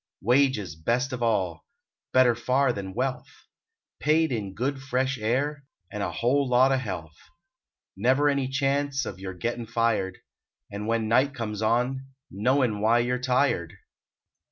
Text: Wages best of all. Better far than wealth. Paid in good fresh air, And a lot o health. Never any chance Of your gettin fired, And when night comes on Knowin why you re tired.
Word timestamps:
Wages 0.23 0.75
best 0.75 1.13
of 1.13 1.21
all. 1.21 1.63
Better 2.11 2.33
far 2.33 2.73
than 2.73 2.95
wealth. 2.95 3.29
Paid 3.99 4.31
in 4.31 4.55
good 4.55 4.81
fresh 4.81 5.19
air, 5.19 5.63
And 5.91 6.01
a 6.01 6.09
lot 6.09 6.71
o 6.71 6.77
health. 6.77 7.13
Never 7.95 8.27
any 8.27 8.47
chance 8.47 9.05
Of 9.05 9.19
your 9.19 9.35
gettin 9.35 9.67
fired, 9.67 10.17
And 10.71 10.87
when 10.87 11.07
night 11.07 11.35
comes 11.35 11.61
on 11.61 12.07
Knowin 12.31 12.81
why 12.81 12.97
you 12.97 13.13
re 13.13 13.19
tired. 13.19 13.73